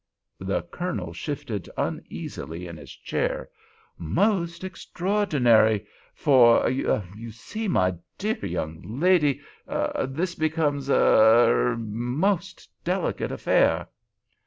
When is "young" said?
8.43-8.81